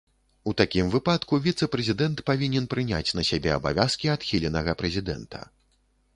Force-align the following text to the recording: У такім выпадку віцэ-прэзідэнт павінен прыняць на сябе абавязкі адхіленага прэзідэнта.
У 0.51 0.53
такім 0.59 0.87
выпадку 0.95 1.39
віцэ-прэзідэнт 1.47 2.23
павінен 2.31 2.65
прыняць 2.73 3.15
на 3.21 3.27
сябе 3.29 3.55
абавязкі 3.59 4.13
адхіленага 4.17 4.71
прэзідэнта. 4.83 5.47